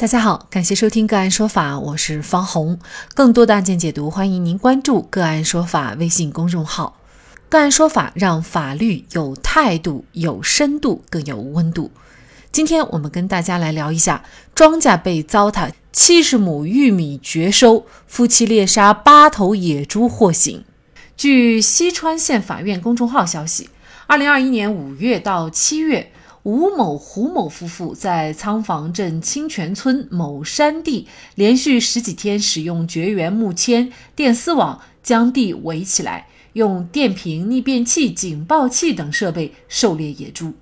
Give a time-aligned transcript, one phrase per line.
[0.00, 2.78] 大家好，感谢收听个案说法，我是方红。
[3.14, 7.00] 更多的案件解读，欢迎您关注个案说法微信公众号。
[7.48, 11.90] 个案说法让法律有态度、有深度、更有温度。
[12.52, 14.22] 今天我们跟大家来聊一下：
[14.54, 20.64] 庄稼被糟蹋，七十亩玉米绝收，夫妻猎杀八头野猪获刑。
[21.16, 23.68] 据西川县法院公众号消息，
[24.06, 26.12] 二零二一年五月到七月。
[26.48, 40.54] 吴某、胡某夫妇在仓房镇清泉村某山地连续十几天使用绝缘木签、电丝网将地围起来，用电瓶、逆变器、警报器等设备狩猎野猪，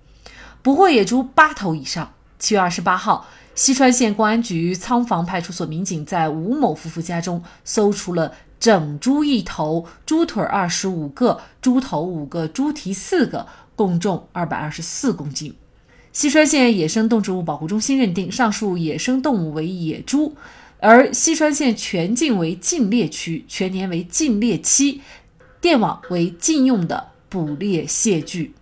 [0.61, 2.15] 捕获野猪八头以上。
[2.37, 3.25] 七月二十八号，
[3.55, 13.47] 西川县公安局仓房派出所民警在吴某夫妇家中搜出了整猪一头、猪腿二十五个、猪头五个、猪蹄四个，
[13.77, 15.55] 共重二百二十四公斤。
[16.17, 20.35] 西川县野生动植物保护中心认定上述野生动物为野猪，
[20.81, 25.03] 而西川县全境为禁猎区，全年为禁猎期，
[25.61, 28.55] 电网为禁用的捕猎械具。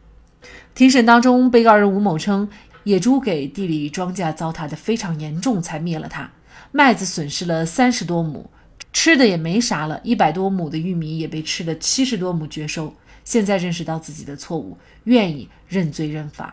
[0.74, 2.48] 庭审当中，被告人吴某称，
[2.82, 6.28] 野猪给地里庄稼糟蹋的非常严重，才灭了它。
[6.72, 8.50] 麦子损失了三十多亩，
[8.92, 12.92] 吃的也没啥了，一百多亩的玉米也被吃了七十多亩绝收。
[13.22, 16.52] 现在认识到自己的错误，愿意认罪认罚。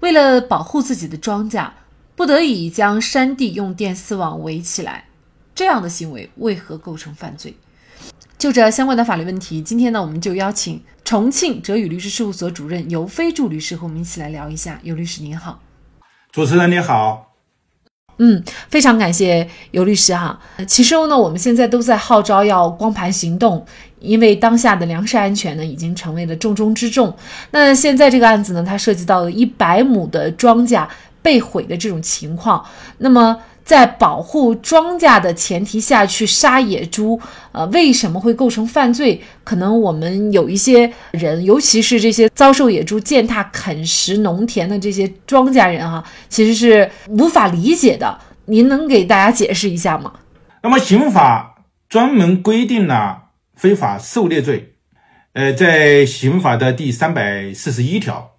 [0.00, 1.70] 为了保护自己的庄稼，
[2.16, 5.04] 不得已将山地用电丝网围起来，
[5.54, 7.54] 这样的行为为何构成犯罪？
[8.38, 14.80] 就这相关的法律问题，今天呢，我们就邀请重庆哲宇律师事务所主任尤飞柱律师和我们一起来聊一下。
[14.82, 15.60] 尤律师您好，
[16.32, 17.26] 主持人你好。
[18.22, 20.38] 嗯，非常感谢尤律师哈。
[20.66, 23.66] 其实呢，我们现在都在号召要光盘行动，
[24.00, 27.14] 因为当下的粮食安全呢，已经成为了重中之重。
[27.50, 30.86] 那现在这个案子呢，它涉及到了一百亩的庄稼
[31.22, 32.64] 被毁的这种情况。
[32.98, 37.20] 那么，在保护庄稼的前提下去杀野猪，
[37.52, 39.22] 呃，为什么会构成犯罪？
[39.44, 48.18] 可能我们有一些人，尤其是这些遭受野猪践踏啃食农田的这些庄稼人哈，其实是无法理解的。
[48.46, 50.12] 您能给大家解释一下吗？
[50.62, 51.54] 那么刑法
[51.88, 53.19] 专门规定了
[53.60, 54.72] 非法狩猎罪，
[55.34, 58.38] 呃，在刑法的第三百四十一条。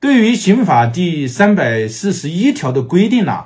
[0.00, 3.44] 对于刑法第三百四十一条的规定呢，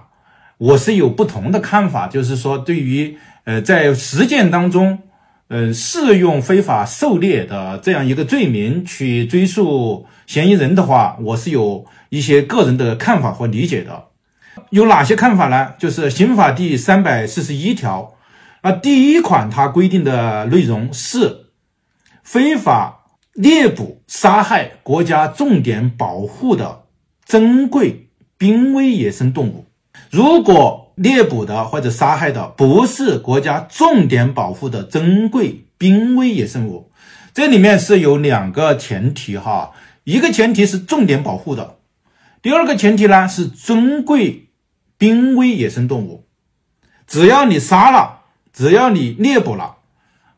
[0.57, 5.01] 我是有不同的看法，就是说，对于呃，在实践当中。
[5.51, 14.09] 嗯，适用非法狩猎的这样一个罪名去追诉嫌疑人的话，我是有一些个人的看法和理解的。
[14.69, 15.73] 有哪些看法呢？
[15.79, 18.15] 就是刑法第三百四十一条，
[18.61, 21.47] 啊，第一款它规定的内容是
[22.23, 26.85] 非法猎捕、杀害国家重点保护的
[27.25, 29.67] 珍贵濒危野生动物，
[30.11, 30.87] 如果。
[30.99, 36.91] 猎捕的或者杀害的不是国家重点保护的珍贵濒危野生动物，
[37.33, 39.71] 这里面是有两个前提哈，
[40.03, 41.77] 一个前提是重点保护的，
[42.43, 44.49] 第二个前提呢是珍贵
[44.97, 46.27] 濒危野生动物，
[47.07, 48.18] 只要你杀了，
[48.59, 49.77] 只要你猎捕了，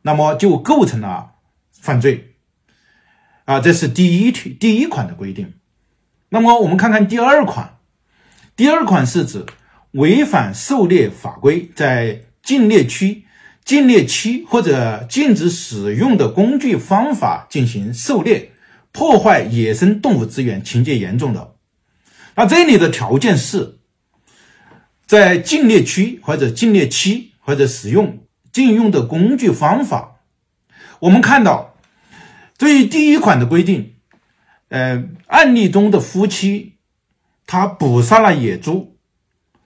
[0.02, 1.36] 那么就构成了
[1.72, 2.34] 犯罪
[3.46, 5.54] 啊，这是第一题第一款的规定。
[6.28, 7.78] 那么我们看看第二款，
[8.54, 9.46] 第二款是指。
[9.92, 13.24] 违反狩猎法规，在禁猎区、
[13.64, 18.52] 禁猎期或者禁止使用的工具方法进行狩猎，
[18.92, 21.56] 破坏野生动物资源，情节严重的。
[22.36, 23.78] 那这里的条件是，
[25.06, 28.20] 在禁猎区或者禁猎期或者使用
[28.52, 30.20] 禁用的工具方法。
[31.00, 31.74] 我们看到，
[32.58, 33.94] 对于第一款的规定，
[34.68, 36.74] 呃，案例中的夫妻
[37.46, 38.96] 他捕杀了野猪。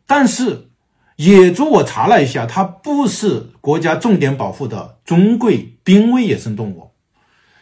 [0.06, 0.68] 但是，
[1.16, 6.90] 野猪我查了一下，它不是国家重点保护的珍贵濒危野生动物，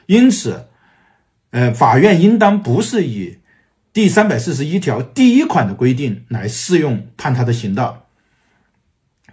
[0.07, 0.69] 因此，
[1.51, 3.39] 呃，法院应当不是以
[3.93, 8.02] 第三百四十一条第一款的规定来适用判他的刑的。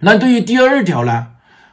[0.00, 1.28] 那对于第二条呢？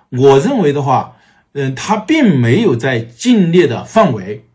[0.10, 1.18] 我认为的话，
[1.54, 4.46] 嗯，他并没有在禁猎的范围，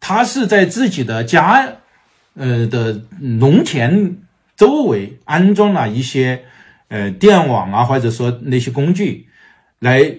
[0.00, 1.68] 他是在自己的家，
[2.34, 4.16] 呃的农田。
[4.54, 6.44] 周围安装了一些
[6.86, 9.26] 呃电网啊，或者说那些工具，
[9.80, 10.14] 来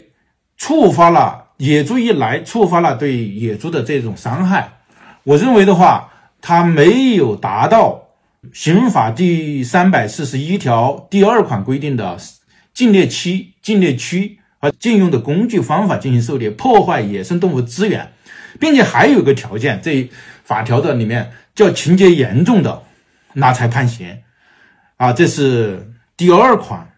[0.57, 4.79] 触发了野猪一来，触发了对野猪的这种伤害。
[5.23, 8.09] 我认为的话，它没有达到
[8.51, 12.17] 刑法第三百四十一条第二款规定的
[12.73, 18.11] 禁猎期、禁猎区和禁用的工具方法进行狩猎，破坏野生动物资源，
[18.59, 20.09] 并且还有个条件，这
[20.43, 22.83] 法条的里面叫情节严重的。
[23.35, 24.19] 那才判刑，
[24.97, 26.89] 啊，这是第二款。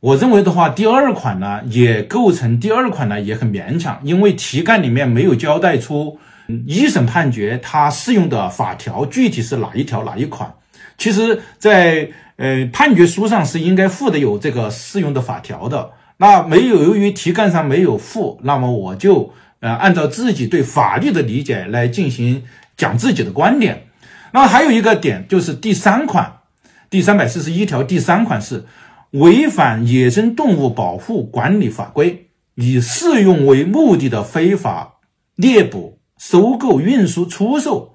[0.00, 6.18] 我认为的话，第二款呢也构成，第二款呢也很勉强，因为题干里面没有交代出
[6.66, 10.52] 一审判决它适用的法条具体是哪一条哪一款。
[10.98, 22.44] 其实，在呃判决书上是应该附的有这个适用的法条的，那没有，由于题干上没有附，那么我就呃按照自己对法律的理解来进行
[22.76, 23.88] 讲自己的观点。
[24.32, 26.40] 那还有一个点就是第三款，
[26.88, 28.64] 第三百四十一条第三款是。
[29.12, 34.94] 违反野生动物保护管理法规，以食用为目的的非法
[35.36, 37.91] 猎捕、收购、运输、出售，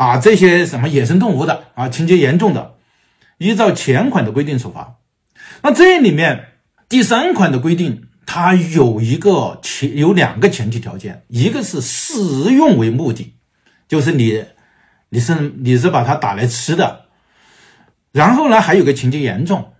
[0.00, 2.76] 啊，这些什么野生动物的啊，情节严重的，
[3.36, 4.96] 依照前款的规定处罚。
[5.62, 6.46] 那这里面
[6.88, 13.34] 第三款的规定，它有一个前有两个前提条件，一个是食用为目的，
[13.88, 14.42] 就是你
[15.10, 17.02] 你是你是把它打来吃的，
[18.10, 19.74] 然后呢，还有个情节严重。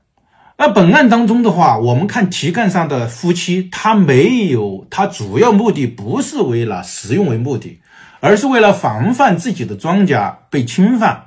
[0.58, 7.80] 那本案当中的话，我们看题干上的夫妻，他没有，他主要目的不是为了食用为目的，
[8.20, 11.26] 而是为了防范自己的庄稼被侵犯。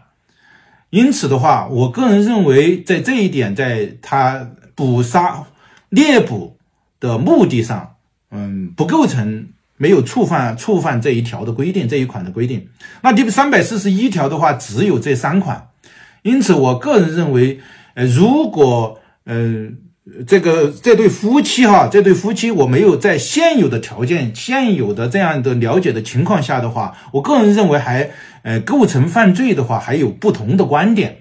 [0.89, 5.43] 因此的话，我个人认为，在这一点，在他捕杀
[5.89, 6.57] 猎捕
[6.99, 7.95] 的目的上，
[8.29, 12.69] 嗯，不构成没有触犯触犯这一条的规定这一款的规定。
[13.01, 15.69] 那第三百四十一条的话，只有这三款，
[16.21, 17.59] 因此我个人认为，
[17.95, 19.77] 呃，如果嗯，
[20.27, 28.09] 这个这对夫妻哈，这对夫妻我没有在现有的条件、现有的这样的了解的情况下的话，我个人认为还
[28.43, 31.19] 呃构成犯罪的话，还有不同的观点。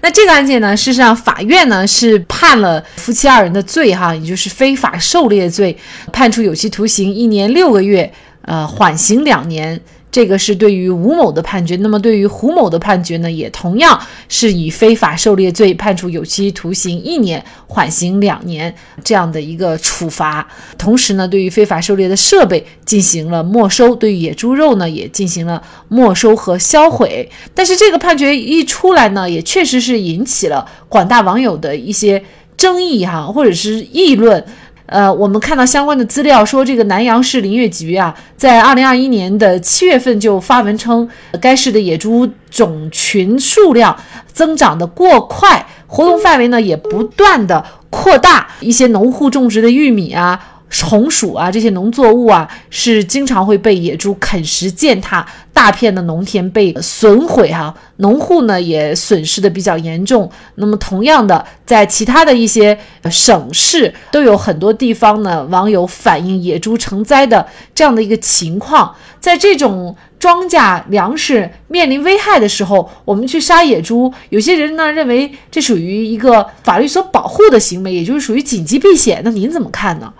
[0.00, 5.76] 那这个案件呢，事实上法院呢是判了夫妻二人的罪哈，也就是非法狩猎罪，
[6.12, 8.12] 判处有期徒刑一年六个月，
[8.42, 9.80] 呃，缓刑两年。
[10.14, 18.72] 这个是对于吴某的判决，那么对于胡某的判决呢，也同样是以非法狩猎罪判处有期徒刑一年，缓刑两年
[19.02, 20.46] 这样的一个处罚。
[20.78, 27.28] 同时呢，对于非法狩猎的设备进行了没收，对于野猪肉呢也进行了没收和销毁。
[27.52, 32.22] 但是这个判决一出来呢，也确实是引起了广大网友的一些
[32.56, 34.46] 争议哈，或者是议论。
[34.86, 41.08] 呃，我们看到相关的资料说，这个南阳市林业局啊，在二零二一年的七月份就发文称，
[41.40, 43.96] 该市的野猪种群数量
[44.32, 50.38] 增长的过快，活动范围呢也不断的扩大，一些农户种植的玉米啊。
[50.82, 60.28] 红薯啊，这些农作物啊，是经常会被野猪啃食践踏，大片的农田被损毁哈，农户呢也损失的比较严重。
[60.56, 62.76] 那么，同样的，在其他的一些
[63.10, 68.94] 省市，都有很多地方呢，网友反映野猪成灾的这样的一个情况。
[69.20, 79.22] 在这种庄稼粮食面临危害的时候，我们去杀野猪，有些人呢认为这属于一个法律所保护的行为，也就是属于紧急避险。
[79.24, 80.12] 那您怎么看呢？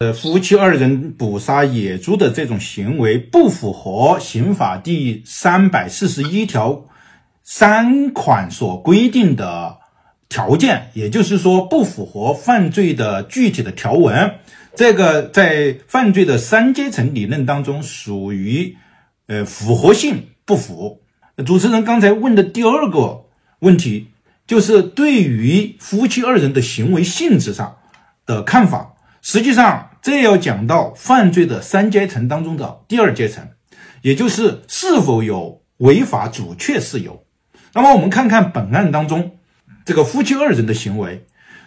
[0.00, 6.86] 呃，夫妻二人捕杀野猪的这种行为不符合刑法第三百四十一条
[7.44, 9.76] 三款所规定的
[10.30, 14.36] 条件，也就是说不符合犯罪的具体的条文。
[14.74, 18.78] 这个在犯罪的三阶层理论当中属于
[19.26, 21.02] 呃符合性不符。
[21.44, 23.26] 主持人刚才问的第二个
[23.58, 24.08] 问题，
[24.46, 27.76] 就是对于夫妻二人的行为性质上
[28.24, 29.88] 的看法，实际上。
[30.02, 33.48] 这要讲到犯罪的三阶层当中的第二阶层，
[34.02, 37.24] 也就是是否有违法阻却事由。
[37.74, 39.36] 那么我们看看本案当中
[39.84, 41.26] 这个夫妻二人的行为，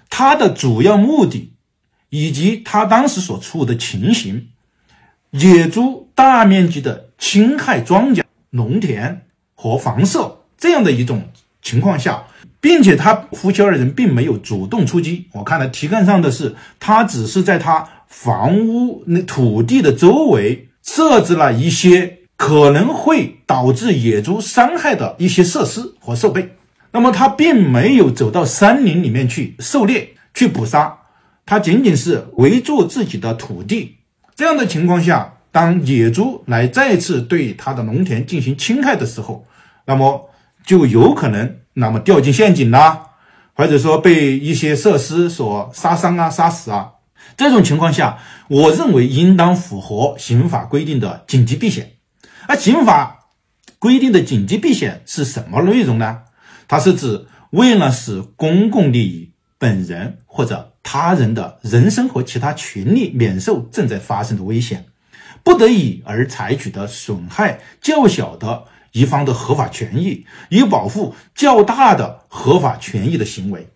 [0.10, 1.54] 他的主要目的
[2.10, 4.50] 以及他当时所处的情形，
[5.32, 11.30] 野猪大面积的侵害庄稼、农田和房舍这样的一种
[11.62, 12.26] 情况下。
[12.60, 26.56] 并且他夫妻二人并没有主动出击，我看了题干上的是，他只是在他房屋那土地的周围设置了一些可能会导致野猪伤害的一些设施和设备。
[26.92, 30.96] 那么他并没有走到山林里面去狩猎、去捕杀，
[31.46, 33.98] 他仅仅是围住自己的土地。
[34.36, 39.46] 这样的情况下，当野猪来再次对他的农田进行侵害的时候，
[39.86, 40.30] 那么
[40.66, 41.56] 就有可能。
[41.74, 43.04] 那么掉进陷阱啦，
[43.56, 46.92] 或者说被一些设施所杀伤啊、杀死啊，
[47.38, 51.94] 这种情况下，我认为应当符合刑法规定的紧急避险。
[52.48, 53.30] 而刑法
[53.80, 56.24] 规定的紧急避险是什么内容呢？
[56.68, 64.86] 它是指为了使公共利益、本人或者他人的人身和其他权利免受正在发生的危险，
[65.44, 68.66] 不得已而采取的损害较小的。
[68.94, 73.70] 一方的合法权益，以保护较大的合法权益的行为。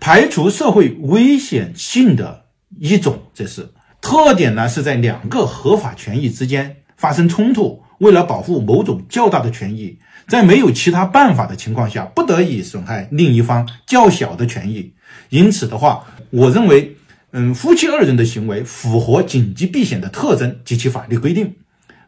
[0.00, 2.46] 排除社会危险性的
[2.78, 3.68] 一种，这是
[4.00, 9.98] 特点呢，是在两个合法权益之间发生冲突，为了保护某种较大的权益，
[10.28, 14.92] 在没有其他办法的情况下，不得已损害另一方较小的权益。
[15.28, 16.96] 因此的话，我认为，
[17.32, 21.56] 嗯，夫妻二人的行为符合紧急避险的特征及其法律规定，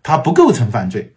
[0.03, 1.15] 它不构成犯罪。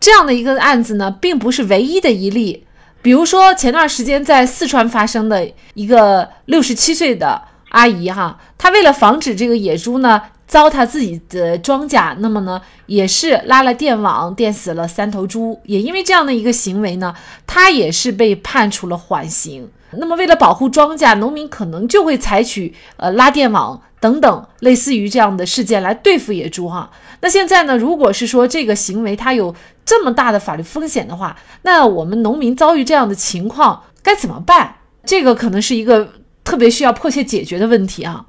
[0.00, 2.66] 这样的一个案子呢，并不是唯一的一例。
[3.02, 7.40] 比如说，前段时间在四川发生的一个六十七岁的
[7.72, 15.60] 阿姨哈，她为了防止这个野猪呢糟蹋自己的庄稼，那么呢也是拉了电网电死了三头猪。
[15.64, 17.14] 也因为这样的一个行为呢，
[17.46, 19.68] 她也是被判处了缓刑。
[19.92, 26.90] 那么为了保护庄稼，农民可能就会采取呃拉电网等等类似于这样的事件来对付野猪哈。
[27.20, 29.54] 那现在呢，如果是说这个行为它有。
[29.84, 34.76] 这么大的法律风险的话，那我们农民遭遇这样的情况该怎么办？
[35.04, 36.08] 这个可能是一个
[36.44, 38.26] 特别需要迫切解决的问题啊。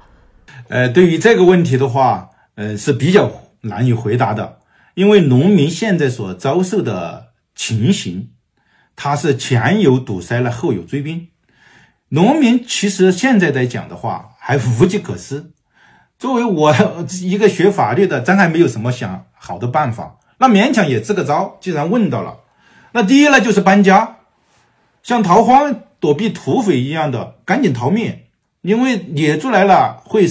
[0.68, 3.30] 呃，对于这个问题的话，呃是比较
[3.62, 4.58] 难以回答的，
[4.94, 8.30] 因为农民现在所遭受的情形，
[8.96, 11.28] 他是前有堵塞了，后有追兵。
[12.10, 15.50] 农民其实现在来讲的话，还无计可施。
[16.18, 16.74] 作为我
[17.22, 20.18] 一个学法律的，咱还没有什么想好的办法。
[20.38, 22.38] 那勉强也支个招，既然问到了，
[22.92, 24.18] 那第一呢就是搬家，
[25.02, 28.20] 像逃荒躲避土匪一样的赶紧逃命，
[28.62, 30.26] 因为野猪来了会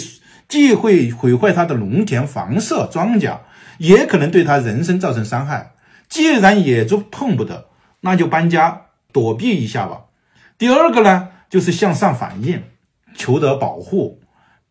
[0.48, 3.38] 既会毁坏他的农田、房舍、庄稼，
[3.78, 5.74] 也可能对他人身造成伤害。
[6.10, 7.66] 既然野猪碰不得，
[8.02, 10.02] 那就搬家躲避一下吧。
[10.58, 12.62] 第二个呢就是向上反映，
[13.16, 14.20] 求得保护。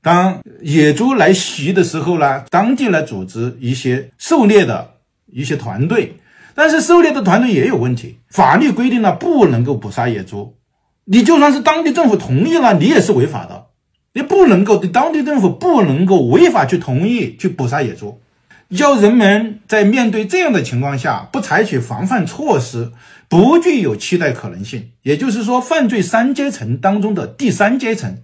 [0.01, 4.91] 当野猪来袭的时候呢，当地来组织一些狩猎的。
[5.35, 6.17] 一些团队，
[6.55, 8.19] 但是狩猎的团队也有问题。
[8.29, 10.55] 法律规定了不能够捕杀野猪，
[11.05, 13.67] 你就算是当地政府同意了，你也是违法的。
[14.15, 18.21] 你不能够，当地政府不能够违法去同意去捕杀野猪。
[18.69, 22.93] 要人们在面对这样的情况下不采取防范措施，
[23.29, 24.91] 不具有期待可能性。
[25.03, 28.19] 也就是说，犯罪三阶层当中的第三阶层，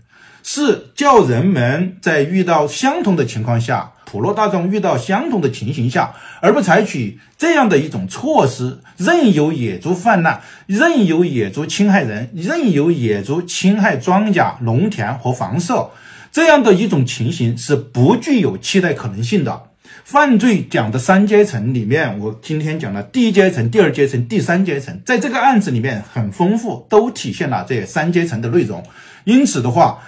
[0.50, 3.93] 是叫人们在遇到相同的情况下。
[4.07, 15.90] 普罗大众遇到相同的情形下，而不采取这样的一种措施，任由野猪泛滥，任由野猪侵害人，任由野猪侵害庄稼、农田和房舍，
[16.33, 19.64] 这样的一种情形是不具有期待可能性的。
[20.02, 28.83] 犯罪讲的三阶层里面，我今天讲了第一阶层、第二阶层、第三阶层，在这个案子里面很丰富，都体现了这三阶层的内容。
[29.25, 29.99] 因此的话。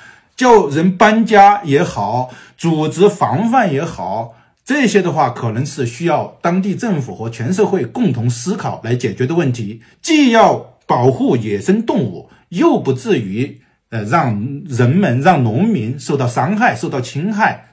[0.40, 4.32] 叫人搬家也好，组织防范也好，
[4.64, 9.82] 这些的话可能是需要当地政府和全社会共同思考来解决的问题。
[10.00, 17.73] 既要保护野生动物，又不至于呃让人们、让农民受到伤害、受到侵害。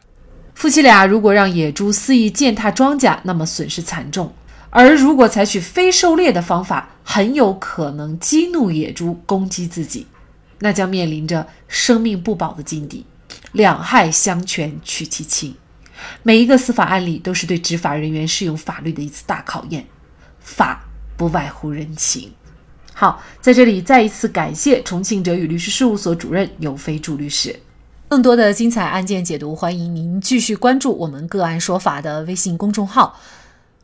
[0.54, 4.28] 夫妻俩如果让野猪肆意践踏庄稼，那么损失惨重；
[4.70, 10.06] 而如果采取非狩猎的方法，很有可能激怒野猪攻击自己。
[10.60, 13.06] 那将面临着生命不保的境地，
[13.52, 15.56] 两害相权取其轻。
[16.24, 19.86] 每一个司法案例都是对执法人员适用法律的一次大考验。
[20.40, 20.86] 法
[21.18, 22.32] 不外乎人情。
[22.94, 27.60] 好，在这里再一次感谢重庆哲宇律师事务所主任尤飞朱律师。
[28.08, 33.20] 更多的精彩案件解读，欢迎您继续关注我们“个案说法”的微信公众号。